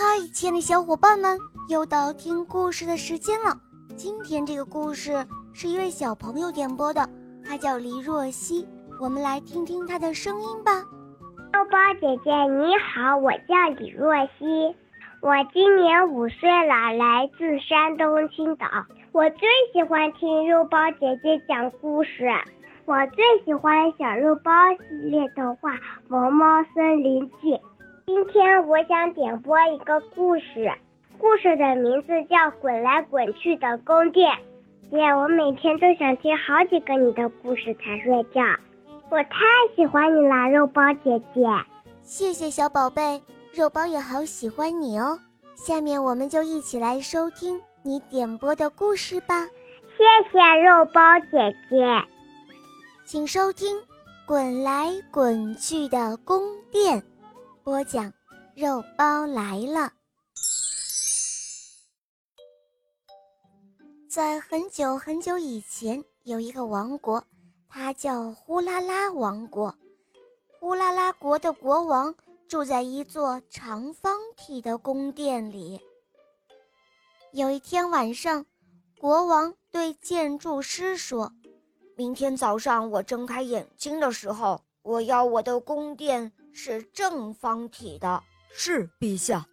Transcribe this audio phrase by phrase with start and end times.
[0.00, 1.36] 嗨，亲爱的小伙伴们，
[1.68, 3.58] 又到听故事的时间了。
[3.96, 7.04] 今天这个故事是一位小朋友点播的，
[7.44, 8.64] 他叫黎若曦。
[9.00, 10.70] 我们来听听他的声音吧。
[11.52, 14.72] 肉包姐姐你好，我叫李若曦，
[15.20, 18.68] 我今年五岁了，来自山东青岛。
[19.10, 22.30] 我最喜欢听肉包姐姐讲故事，
[22.84, 25.74] 我最喜欢小肉包系列动画
[26.06, 27.50] 《萌猫森林记》。
[28.08, 30.72] 今天我想点播一个故事，
[31.18, 34.32] 故事的名字叫《滚来滚去的宫殿》。
[34.90, 38.40] 姐，我每天都想听好几个你的故事才睡觉，
[39.10, 39.44] 我太
[39.76, 41.42] 喜欢你了，肉包姐姐。
[42.02, 43.20] 谢谢小宝贝，
[43.52, 45.18] 肉包也好喜欢你哦。
[45.54, 49.44] 下面我们就一起来收听你点播的故事吧。
[49.98, 52.02] 谢谢肉包姐姐，
[53.04, 53.76] 请收听
[54.24, 56.40] 《滚来滚去的宫
[56.72, 57.02] 殿》。
[57.68, 58.14] 播讲，
[58.54, 59.92] 肉包来了。
[64.08, 67.22] 在很久很久以前，有一个王国，
[67.68, 69.76] 它叫呼啦啦王国。
[70.58, 72.14] 呼啦啦国的国王
[72.48, 75.78] 住在一座长方体的宫殿里。
[77.32, 78.46] 有一天晚上，
[78.98, 81.34] 国王对建筑师说
[81.98, 88.20] ：“明天早上我睁开眼睛的时候，我要我的宫殿。”是正方体的，
[88.52, 89.46] 是陛下。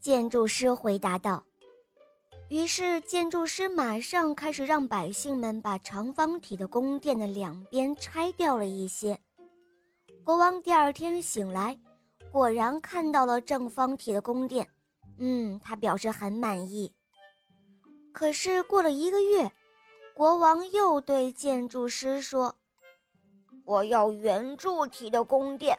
[0.00, 1.46] 建筑师回答道。
[2.48, 9.16] 于是，建筑师马上开始让百姓们把长方体的宫殿的两边拆掉了一些。
[10.24, 11.78] 国王第二天醒来，
[12.32, 14.68] 果然看到了正方体的宫殿。
[15.18, 16.92] 嗯，他表示很满意。
[18.12, 19.52] 可是过了一个月，
[20.12, 22.56] 国王又对建筑师说。
[23.66, 25.76] 我要圆柱体的宫殿，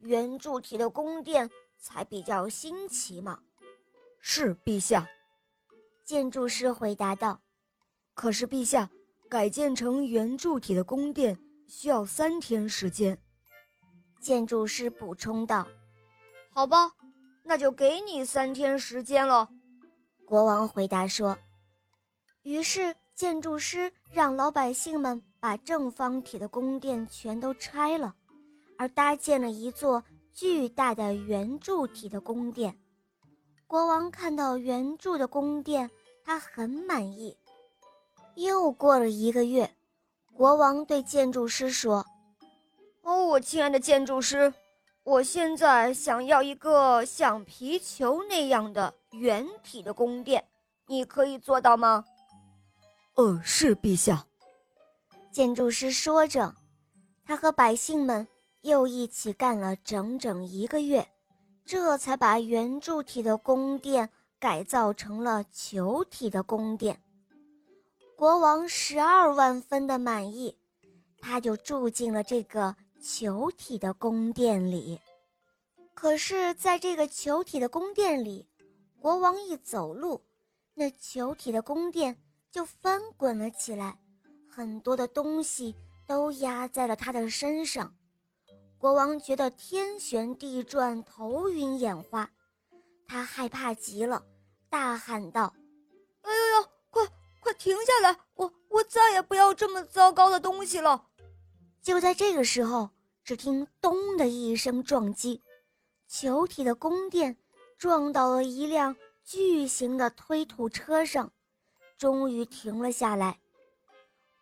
[0.00, 3.40] 圆柱体的宫殿才比较新奇嘛。
[4.20, 5.08] 是陛下，
[6.04, 7.40] 建筑师回答道。
[8.12, 8.90] 可是陛下，
[9.30, 13.18] 改建成圆柱体的宫殿需要三天时间。
[14.20, 15.66] 建筑师补充道。
[16.52, 16.92] 好吧，
[17.42, 19.48] 那就给你三天时间了。
[20.26, 21.38] 国王回答说。
[22.42, 25.22] 于是建筑师让老百姓们。
[25.40, 28.14] 把正方体的宫殿全都拆了，
[28.76, 32.78] 而搭建了一座巨大的圆柱体的宫殿。
[33.66, 35.90] 国王看到圆柱的宫殿，
[36.22, 37.36] 他很满意。
[38.34, 39.74] 又过了一个月，
[40.34, 42.06] 国王对建筑师说
[43.02, 44.52] ：“哦，我亲爱的建筑师，
[45.02, 50.44] 我现在想要一个像皮球那样的圆体的宫殿，
[50.86, 52.04] 你可以做到吗
[53.14, 54.26] ？”“哦，是陛下。”
[55.32, 56.54] 建筑师说着，
[57.24, 58.26] 他和百姓们
[58.62, 61.06] 又一起干了整整一个月，
[61.64, 67.00] 这才把圆柱体的宫殿改造成了球体的宫殿。
[68.16, 70.58] 国王十二万分的满意，
[71.20, 75.00] 他就住进了这个球体的宫殿里。
[75.94, 78.48] 可是，在这个球体的宫殿里，
[78.98, 80.22] 国王一走路，
[80.74, 82.16] 那球体的宫殿
[82.50, 83.98] 就翻滚了起来。
[84.50, 87.94] 很多的东西都压在了他的身上，
[88.76, 92.28] 国王觉得天旋地转、头晕眼花，
[93.06, 94.24] 他害怕极了，
[94.68, 95.54] 大喊道
[96.22, 97.06] ：“哎呦呦，快
[97.38, 98.18] 快停下来！
[98.34, 101.06] 我我再也不要这么糟糕的东西了！”
[101.80, 102.90] 就在这个时候，
[103.22, 105.40] 只听“咚”的一声撞击，
[106.08, 107.36] 球体的宫殿
[107.78, 111.32] 撞到了一辆巨型的推土车上，
[111.96, 113.38] 终于停了下来。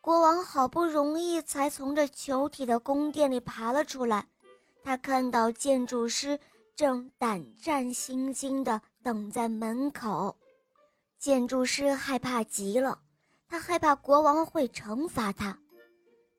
[0.08, 4.26] 国王好不容易才从这球体的宫殿里爬了出来，
[4.82, 6.40] 他看到建筑师
[6.74, 10.34] 正胆战心惊地等在门口。
[11.18, 13.02] 建筑师害怕极了，
[13.50, 15.58] 他害怕国王会惩罚他，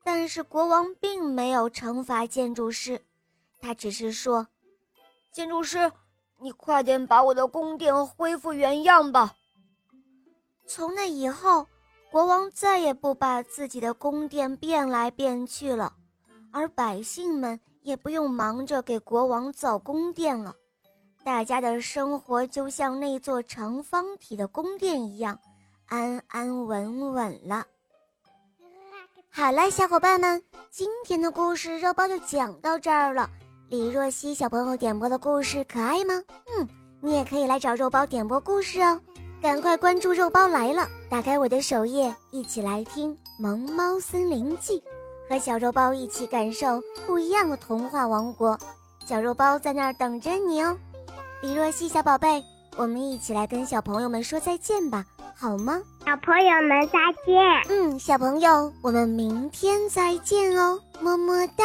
[0.03, 3.05] 但是国王并没有惩罚建筑师，
[3.61, 4.47] 他只是说
[5.31, 5.91] ：“建筑师，
[6.39, 9.35] 你快点把我的宫殿恢复原样吧。”
[10.65, 11.67] 从那以后。
[12.11, 15.93] 国王再也不把自己的宫殿变来变去了，
[16.51, 20.55] 而百姓们也不用忙着给国王造宫殿了，
[21.23, 25.39] 大家的生活就像那座长方体的宫殿一样，
[25.85, 27.65] 安安稳稳了。
[29.29, 33.29] 好了，小伙伴们，今天的故事肉包就讲到这儿了。
[33.69, 36.15] 李若曦小朋友点播的故事可爱吗？
[36.57, 36.67] 嗯，
[37.01, 38.99] 你也可以来找肉包点播故事哦。
[39.41, 40.85] 赶快关注肉包来了！
[41.09, 44.79] 打开我的首页，一起来听《萌猫森林记》，
[45.29, 48.59] 和小肉包一起感受不一样的童话王国。
[49.05, 50.77] 小肉包在那儿等着你哦。
[51.41, 52.43] 李若曦小宝贝，
[52.75, 55.81] 我们一起来跟小朋友们说再见吧，好吗？
[56.05, 57.35] 小朋友们再见。
[57.69, 61.63] 嗯，小朋友，我们明天再见哦，么么哒。